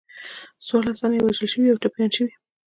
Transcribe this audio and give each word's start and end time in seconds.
څوارلس 0.67 0.97
تنه 1.01 1.15
یې 1.17 1.23
وژل 1.25 1.47
شوي 1.53 1.69
او 1.71 1.81
ټپیان 1.83 2.09
شوي. 2.15 2.31